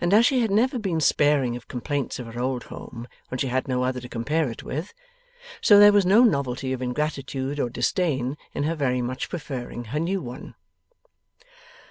And 0.00 0.14
as 0.14 0.24
she 0.24 0.40
had 0.40 0.50
never 0.50 0.78
been 0.78 0.98
sparing 0.98 1.56
of 1.56 1.68
complaints 1.68 2.18
of 2.18 2.26
her 2.26 2.40
old 2.40 2.62
home 2.72 3.06
when 3.28 3.36
she 3.36 3.48
had 3.48 3.68
no 3.68 3.82
other 3.84 4.00
to 4.00 4.08
compare 4.08 4.50
it 4.50 4.62
with, 4.62 4.94
so 5.60 5.78
there 5.78 5.92
was 5.92 6.06
no 6.06 6.24
novelty 6.24 6.72
of 6.72 6.80
ingratitude 6.80 7.60
or 7.60 7.68
disdain 7.68 8.38
in 8.54 8.62
her 8.62 8.74
very 8.74 9.02
much 9.02 9.28
preferring 9.28 9.84
her 9.92 10.00
new 10.00 10.22
one. 10.22 10.54